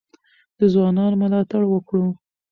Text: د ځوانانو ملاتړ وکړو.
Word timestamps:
د 0.57 0.59
ځوانانو 0.73 1.19
ملاتړ 1.21 1.61
وکړو. 1.67 2.05